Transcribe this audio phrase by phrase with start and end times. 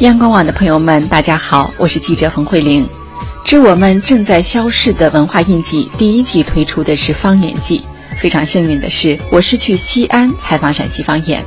[0.00, 2.88] 央广网的朋友们，大家好，我是记者冯慧玲。
[3.44, 7.84] 致我们正在消逝的文化印记第一季推出的是方言季。
[8.16, 11.44] 非常幸运的是，我是去西安采访陕西方言。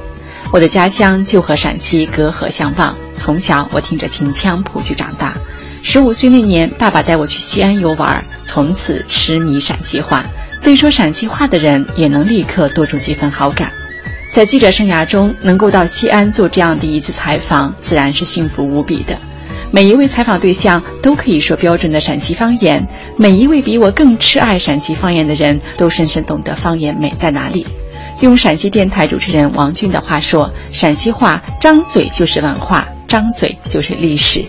[0.52, 5.34] 我的家乡就和陕西隔河相望，从小我听着秦腔谱曲长大。
[5.82, 10.24] 十五岁那年，爸爸带我去西安游玩，从此痴迷陕西话。
[10.62, 13.72] 对说陕西话的人，也能立刻多出几分好感。
[14.34, 19.16] 在记者生涯中，能够到西安做这样的一次采访，自然是幸福无比的。
[19.70, 27.68] 每一位采访对象都可以说标准的陕西方言，每一位比我更痴爱陕西方言的人都深深懂得方言美在哪里。
[28.22, 34.44] 用陕西电台主持人王俊的话说：“陕西话张嘴就是文化，张嘴就是历史。”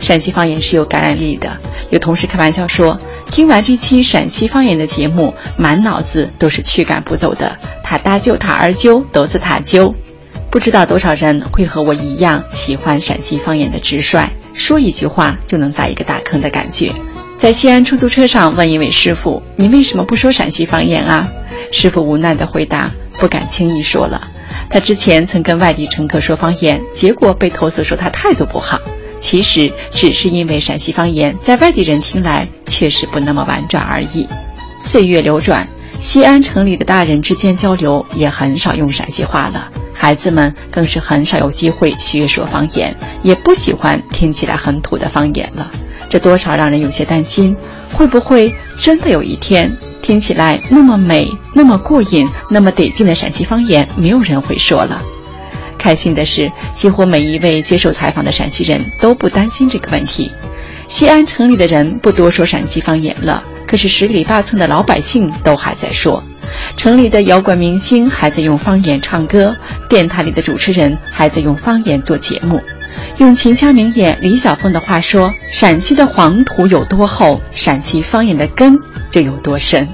[0.00, 1.56] 陕西方言是有感染力的。
[1.90, 7.56] 有同事开玩笑说，听完这期陕西方言的节目，满脑子都是驱赶不走的。
[7.88, 9.94] 他大舅、他二舅都是他舅。
[10.50, 16.90] 不知道多少人会和我一样喜欢陕西方言的直率，说一句话就能砸一个大坑的感觉。
[17.38, 21.30] 在西安出租车上问一位师傅：“你为什么不说陕西方言啊？”
[21.70, 24.28] 师傅无奈的回答：“不敢轻易说了。
[24.68, 28.80] 他之前曾跟外地乘客说方言，结果被投诉说他态度不好。”
[29.20, 34.26] 其实只是因为陕西方言在外地人听来确实不那么婉转而已。
[34.78, 35.66] 岁月流转，
[36.06, 45.68] 西安城里的大人之间交流也很少用陕西话了，孩子们更是很少有机会学说方言，也不喜欢听起来很土的方言了。
[46.08, 47.56] 这多少让人有些担心，
[47.92, 55.02] 会不会真的有一天听起来那么美、那么过瘾、那么得劲的陕西方言，没有人会说了？
[55.76, 60.30] 开心的是，几乎每一位接受采访的陕西人都不担心这个问题。
[60.86, 66.22] 西安城里的人不多说陕西方言了，可是十里八村的老百姓都还在说。
[66.76, 69.54] 城里的摇滚明星还在用方言唱歌，
[69.88, 72.60] 电台里的主持人还在用方言做节目。
[73.18, 78.78] 用秦腔名演李晓峰的话说：“陕西的黄土有多厚，陕西方言的根
[79.10, 79.86] 就有多深。”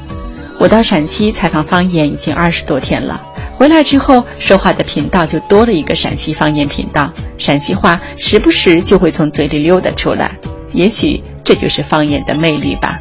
[0.58, 3.20] 我到陕西采访方言已经二十多天了。
[3.54, 10.36] 回来之后，说话的频道就多了一个陕西方言频道，陕西话时不时就会从嘴里溜达出来。
[10.72, 12.98] 也许这就是方言的魅力吧。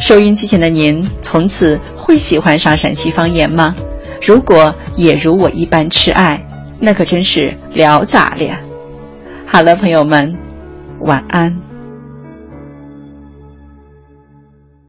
[0.00, 3.74] 收音机前的您，从此会喜欢上陕西方言吗？
[4.22, 6.42] 如果也如我一般痴爱，
[6.80, 8.58] 那可真是聊咋了？
[9.46, 10.34] 好了，朋友们，
[11.00, 11.67] 晚安。